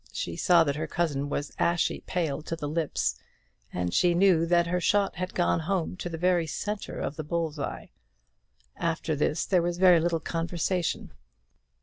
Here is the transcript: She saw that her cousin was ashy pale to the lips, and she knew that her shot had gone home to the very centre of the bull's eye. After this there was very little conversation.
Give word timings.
She 0.11 0.35
saw 0.35 0.63
that 0.63 0.77
her 0.77 0.87
cousin 0.87 1.29
was 1.29 1.53
ashy 1.59 2.01
pale 2.07 2.41
to 2.41 2.55
the 2.55 2.67
lips, 2.67 3.19
and 3.71 3.93
she 3.93 4.15
knew 4.15 4.47
that 4.47 4.65
her 4.65 4.81
shot 4.81 5.17
had 5.17 5.35
gone 5.35 5.59
home 5.59 5.95
to 5.97 6.09
the 6.09 6.17
very 6.17 6.47
centre 6.47 6.97
of 6.99 7.17
the 7.17 7.23
bull's 7.23 7.59
eye. 7.59 7.91
After 8.75 9.15
this 9.15 9.45
there 9.45 9.61
was 9.61 9.77
very 9.77 9.99
little 9.99 10.19
conversation. 10.19 11.11